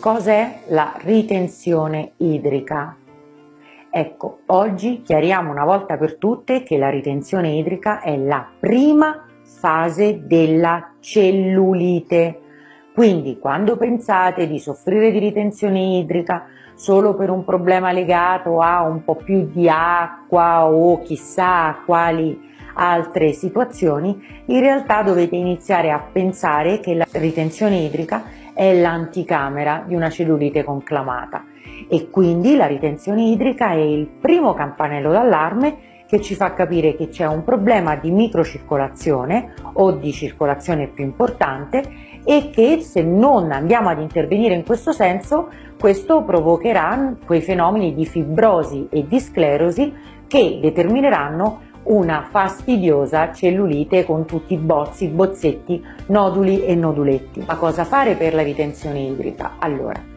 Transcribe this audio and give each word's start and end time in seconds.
cos'è 0.00 0.62
la 0.68 0.94
ritenzione 1.02 2.12
idrica? 2.16 2.96
Ecco, 3.90 4.38
oggi 4.46 5.02
chiariamo 5.02 5.50
una 5.50 5.64
volta 5.64 5.98
per 5.98 6.16
tutte 6.16 6.62
che 6.62 6.78
la 6.78 6.88
ritenzione 6.88 7.50
idrica 7.50 8.00
è 8.00 8.16
la 8.16 8.48
prima 8.58 9.26
fase 9.42 10.26
della 10.26 10.94
cellulite. 11.00 12.40
Quindi 12.94 13.38
quando 13.38 13.76
pensate 13.76 14.46
di 14.46 14.58
soffrire 14.58 15.10
di 15.10 15.18
ritenzione 15.18 15.98
idrica 15.98 16.46
solo 16.74 17.14
per 17.14 17.28
un 17.28 17.44
problema 17.44 17.92
legato 17.92 18.60
a 18.60 18.82
un 18.82 19.04
po' 19.04 19.16
più 19.16 19.50
di 19.52 19.68
acqua 19.68 20.66
o 20.66 21.02
chissà 21.02 21.76
quali 21.84 22.48
altre 22.74 23.32
situazioni, 23.32 24.18
in 24.46 24.60
realtà 24.60 25.02
dovete 25.02 25.36
iniziare 25.36 25.90
a 25.90 26.00
pensare 26.00 26.80
che 26.80 26.94
la 26.94 27.06
ritenzione 27.12 27.80
idrica 27.80 28.38
è 28.54 28.78
l'anticamera 28.78 29.84
di 29.86 29.94
una 29.94 30.10
cellulite 30.10 30.64
conclamata. 30.64 31.44
E 31.88 32.08
quindi 32.10 32.56
la 32.56 32.66
ritenzione 32.66 33.22
idrica 33.24 33.70
è 33.70 33.78
il 33.78 34.06
primo 34.06 34.54
campanello 34.54 35.10
d'allarme 35.10 35.88
che 36.06 36.20
ci 36.20 36.34
fa 36.34 36.54
capire 36.54 36.96
che 36.96 37.08
c'è 37.08 37.24
un 37.26 37.44
problema 37.44 37.94
di 37.94 38.10
microcircolazione 38.10 39.54
o 39.74 39.92
di 39.92 40.12
circolazione 40.12 40.88
più 40.88 41.04
importante 41.04 41.84
e 42.24 42.50
che 42.50 42.80
se 42.80 43.02
non 43.02 43.52
andiamo 43.52 43.90
ad 43.90 44.00
intervenire 44.00 44.54
in 44.54 44.64
questo 44.64 44.90
senso 44.90 45.48
questo 45.78 46.24
provocherà 46.24 47.14
quei 47.24 47.40
fenomeni 47.40 47.94
di 47.94 48.04
fibrosi 48.06 48.88
e 48.90 49.06
di 49.06 49.20
sclerosi 49.20 49.94
che 50.26 50.58
determineranno 50.60 51.68
una 51.84 52.26
fastidiosa 52.30 53.32
cellulite 53.32 54.04
con 54.04 54.26
tutti 54.26 54.54
i 54.54 54.58
bozzi, 54.58 55.08
bozzetti, 55.08 55.82
noduli 56.06 56.64
e 56.64 56.74
noduletti. 56.74 57.42
Ma 57.46 57.56
cosa 57.56 57.84
fare 57.84 58.14
per 58.14 58.34
la 58.34 58.42
ritenzione 58.42 59.00
idrica? 59.00 59.56
Allora, 59.58 60.08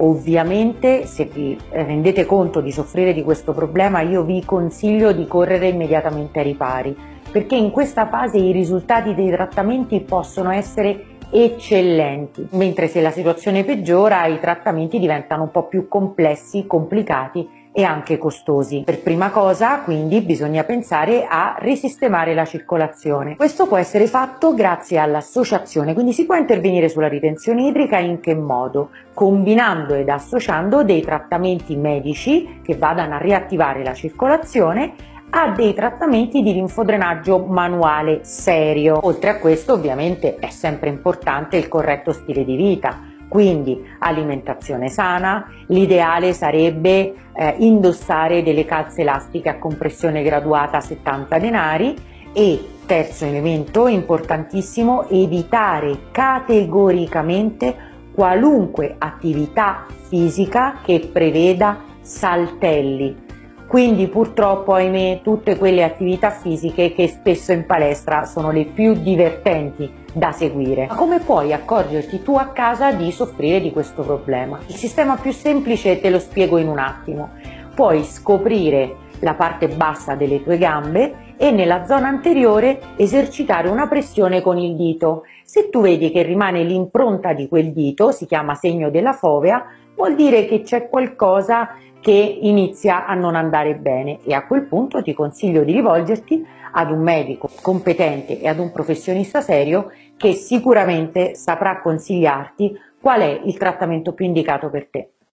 Ovviamente 0.00 1.06
se 1.06 1.24
vi 1.24 1.58
rendete 1.70 2.24
conto 2.24 2.60
di 2.60 2.70
soffrire 2.70 3.12
di 3.12 3.24
questo 3.24 3.52
problema 3.52 4.00
io 4.00 4.22
vi 4.22 4.44
consiglio 4.44 5.10
di 5.10 5.26
correre 5.26 5.66
immediatamente 5.66 6.38
ai 6.38 6.44
ripari 6.44 6.96
perché 7.32 7.56
in 7.56 7.70
questa 7.70 8.06
fase 8.06 8.38
i 8.38 8.52
risultati 8.52 9.14
dei 9.14 9.30
trattamenti 9.30 10.00
possono 10.00 10.50
essere 10.50 11.16
eccellenti, 11.30 12.48
mentre 12.52 12.88
se 12.88 13.02
la 13.02 13.10
situazione 13.10 13.64
peggiora 13.64 14.24
i 14.26 14.40
trattamenti 14.40 14.98
diventano 14.98 15.42
un 15.42 15.50
po' 15.50 15.66
più 15.66 15.88
complessi, 15.88 16.66
complicati 16.66 17.57
e 17.78 17.84
anche 17.84 18.18
costosi. 18.18 18.82
Per 18.84 19.02
prima 19.02 19.30
cosa 19.30 19.82
quindi 19.82 20.20
bisogna 20.20 20.64
pensare 20.64 21.26
a 21.28 21.54
risistemare 21.60 22.34
la 22.34 22.44
circolazione. 22.44 23.36
Questo 23.36 23.68
può 23.68 23.76
essere 23.76 24.08
fatto 24.08 24.52
grazie 24.52 24.98
all'associazione, 24.98 25.94
quindi 25.94 26.12
si 26.12 26.26
può 26.26 26.34
intervenire 26.34 26.88
sulla 26.88 27.06
ritenzione 27.06 27.68
idrica 27.68 27.98
in 27.98 28.18
che 28.18 28.34
modo? 28.34 28.90
Combinando 29.14 29.94
ed 29.94 30.08
associando 30.08 30.82
dei 30.82 31.02
trattamenti 31.02 31.76
medici 31.76 32.58
che 32.64 32.74
vadano 32.74 33.14
a 33.14 33.18
riattivare 33.18 33.84
la 33.84 33.94
circolazione 33.94 34.94
a 35.30 35.50
dei 35.50 35.72
trattamenti 35.72 36.42
di 36.42 36.54
linfodrenaggio 36.54 37.44
manuale 37.46 38.24
serio. 38.24 38.98
Oltre 39.02 39.30
a 39.30 39.38
questo 39.38 39.74
ovviamente 39.74 40.34
è 40.36 40.48
sempre 40.48 40.88
importante 40.88 41.56
il 41.56 41.68
corretto 41.68 42.12
stile 42.12 42.44
di 42.44 42.56
vita, 42.56 43.02
quindi 43.28 43.84
alimentazione 43.98 44.88
sana, 44.88 45.46
l'ideale 45.66 46.32
sarebbe 46.32 47.14
eh, 47.34 47.54
indossare 47.58 48.42
delle 48.42 48.64
calze 48.64 49.02
elastiche 49.02 49.50
a 49.50 49.58
compressione 49.58 50.22
graduata 50.22 50.78
a 50.78 50.80
70 50.80 51.38
denari 51.38 51.94
e 52.32 52.68
terzo 52.86 53.26
elemento 53.26 53.86
importantissimo 53.86 55.08
evitare 55.08 56.10
categoricamente 56.10 57.86
qualunque 58.14 58.96
attività 58.98 59.86
fisica 60.08 60.80
che 60.82 61.08
preveda 61.12 61.84
saltelli 62.00 63.26
quindi 63.68 64.08
purtroppo 64.08 64.72
ahimè 64.72 65.20
tutte 65.22 65.58
quelle 65.58 65.84
attività 65.84 66.30
fisiche 66.30 66.94
che 66.94 67.06
spesso 67.06 67.52
in 67.52 67.66
palestra 67.66 68.24
sono 68.24 68.50
le 68.50 68.64
più 68.64 68.94
divertenti 68.94 69.92
da 70.10 70.32
seguire. 70.32 70.86
Ma 70.86 70.94
come 70.94 71.20
puoi 71.20 71.52
accorgerti 71.52 72.22
tu 72.22 72.34
a 72.36 72.46
casa 72.46 72.92
di 72.92 73.12
soffrire 73.12 73.60
di 73.60 73.70
questo 73.70 74.02
problema? 74.02 74.58
Il 74.68 74.74
sistema 74.74 75.16
più 75.16 75.32
semplice 75.32 76.00
te 76.00 76.08
lo 76.08 76.18
spiego 76.18 76.56
in 76.56 76.66
un 76.66 76.78
attimo. 76.78 77.32
Puoi 77.74 78.04
scoprire 78.04 79.06
la 79.20 79.34
parte 79.34 79.68
bassa 79.68 80.14
delle 80.14 80.42
tue 80.42 80.56
gambe 80.56 81.34
e 81.36 81.50
nella 81.50 81.84
zona 81.84 82.08
anteriore 82.08 82.80
esercitare 82.96 83.68
una 83.68 83.86
pressione 83.86 84.40
con 84.40 84.56
il 84.56 84.76
dito. 84.76 85.24
Se 85.44 85.68
tu 85.68 85.82
vedi 85.82 86.10
che 86.10 86.22
rimane 86.22 86.62
l'impronta 86.62 87.34
di 87.34 87.48
quel 87.48 87.72
dito, 87.72 88.12
si 88.12 88.24
chiama 88.24 88.54
segno 88.54 88.88
della 88.88 89.12
fovea, 89.12 89.62
vuol 89.98 90.14
dire 90.14 90.46
che 90.46 90.62
c'è 90.62 90.88
qualcosa 90.88 91.74
che 92.00 92.12
inizia 92.12 93.04
a 93.04 93.14
non 93.14 93.34
andare 93.34 93.74
bene 93.74 94.20
e 94.22 94.32
a 94.32 94.46
quel 94.46 94.62
punto 94.62 95.02
ti 95.02 95.12
consiglio 95.12 95.64
di 95.64 95.72
rivolgerti 95.72 96.46
ad 96.70 96.92
un 96.92 97.00
medico 97.00 97.50
competente 97.60 98.40
e 98.40 98.46
ad 98.46 98.60
un 98.60 98.70
professionista 98.70 99.40
serio 99.40 99.90
che 100.16 100.34
sicuramente 100.34 101.34
saprà 101.34 101.80
consigliarti 101.80 102.78
qual 103.00 103.22
è 103.22 103.40
il 103.44 103.58
trattamento 103.58 104.12
più 104.12 104.24
indicato 104.24 104.70
per 104.70 104.86
te. 104.88 105.10